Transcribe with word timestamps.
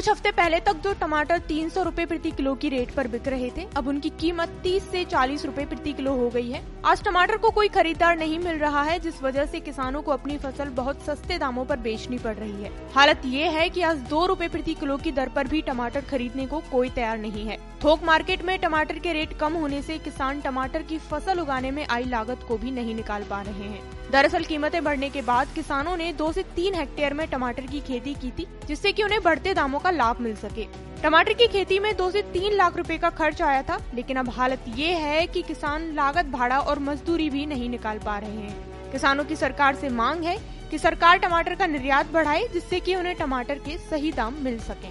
कुछ 0.00 0.08
हफ़्ते 0.08 0.30
पहले 0.32 0.58
तक 0.60 0.74
जो 0.74 0.92
टमाटर 1.00 1.38
तीन 1.38 1.68
सौ 1.68 1.82
रूपए 1.82 2.04
प्रति 2.06 2.30
किलो 2.30 2.54
की 2.54 2.68
रेट 2.68 2.90
पर 2.90 3.08
बिक 3.08 3.26
रहे 3.28 3.50
थे, 3.56 3.66
अब 3.76 3.88
उनकी 3.88 4.10
कीमत 4.10 4.48
तीस 4.62 4.88
से 4.90 5.04
चालीस 5.04 5.44
रूपए 5.46 5.64
प्रति 5.64 5.92
किलो 5.92 6.14
हो 6.16 6.28
गई 6.30 6.50
है। 6.50 6.62
आज 6.84 7.02
टमाटर 7.04 7.36
को 7.36 7.50
कोई 7.50 7.68
खरीदार 7.68 8.16
नहीं 8.18 8.38
मिल 8.38 8.58
रहा 8.58 8.82
है, 8.82 8.98
जिस 8.98 9.22
वजह 9.22 9.46
से 9.46 9.60
किसानों 9.60 10.02
को 10.02 10.12
अपनी 10.12 10.38
फ़सल 10.38 10.68
बहुत 10.70 11.02
सस्ते 11.02 11.38
दामों 11.38 11.64
पर 11.64 11.76
बेचनी 11.78 12.18
पड़ 12.18 12.34
रही 12.36 12.62
है। 12.62 12.70
हालत 12.94 13.22
ये 13.26 13.48
है 13.48 13.68
कि 13.68 13.82
आज 13.82 13.98
दो 14.10 14.24
रूपए 14.26 14.48
प्रति 14.48 14.74
किलो 14.74 14.96
की 14.96 15.12
दर 15.12 15.28
पर 15.28 15.48
भी 15.48 15.62
टमाटर 15.62 16.04
खरीदने 16.10 16.46
को 16.46 16.62
कोई 16.72 16.90
तैयार 16.90 17.18
नहीं 17.18 17.46
है। 17.46 17.58
थोक 17.84 18.02
मार्केट 18.04 18.42
में 18.42 18.58
टमाटर 18.58 18.98
के 18.98 19.12
रेट 19.12 19.38
कम 19.38 19.52
होने 19.52 19.82
से 19.82 19.98
किसान 19.98 20.40
टमाटर 20.40 20.82
की 20.82 20.98
फ़सल 21.00 21.38
उगाने 21.40 21.70
में 21.70 21.86
आई 21.86 22.04
लागत 22.06 22.44
को 22.48 22.58
भी 22.58 22.70
नहीं 22.70 22.94
निकाल 22.94 23.22
पा 23.22 23.40
रहे 23.42 23.68
हैं। 23.68 23.88
दरअसल 24.10 24.44
कीमतें 24.44 24.82
बढ़ने 24.84 25.08
के 25.10 25.20
बाद 25.22 25.48
किसानों 25.54 25.96
ने 25.96 26.12
दो 26.12 26.30
से 26.32 26.42
तीन 26.56 26.74
हेक्टेयर 26.74 27.14
में 27.14 27.26
टमाटर 27.28 27.66
की 27.66 27.80
खेती 27.80 28.14
की 28.14 28.30
थी, 28.30 28.46
जिससे 28.68 28.92
कि 28.92 29.02
उन्हें 29.02 29.22
बढ़ते 29.22 29.54
दामों 29.54 29.78
का 29.90 29.96
लाभ 29.96 30.20
मिल 30.20 30.34
सके 30.36 30.66
टमाटर 31.02 31.32
की 31.32 31.46
खेती 31.48 31.78
में 31.78 31.94
दो 31.96 32.10
से 32.10 32.22
तीन 32.32 32.52
लाख 32.54 32.76
रुपए 32.76 32.96
का 32.98 33.10
खर्च 33.10 33.42
आया 33.42 33.62
था, 33.62 33.78
लेकिन 33.94 34.16
अब 34.16 34.28
हालत 34.30 34.64
ये 34.76 34.94
है 34.94 35.26
कि 35.26 35.42
किसान 35.42 35.92
लागत, 35.94 36.26
भाड़ा 36.28 36.58
और 36.60 36.78
मजदूरी 36.78 37.28
भी 37.30 37.46
नहीं 37.46 37.68
निकाल 37.68 37.98
पा 37.98 38.18
रहे 38.18 38.30
हैं 38.32 38.90
किसानों 38.92 39.24
की 39.24 39.36
सरकार 39.36 39.74
से 39.76 39.88
मांग 39.90 40.24
है 40.24 40.38
कि 40.70 40.78
सरकार 40.78 41.18
टमाटर 41.18 41.54
का 41.54 41.66
निर्यात 41.66 42.10
बढ़ाए, 42.12 42.46
जिससे 42.48 42.80
कि 42.80 42.94
उन्हें 42.94 43.14
टमाटर 43.16 43.58
के 43.58 43.76
सही 43.80 44.12
दाम 44.12 44.34
मिल 44.40 44.58
सकें। 44.60 44.90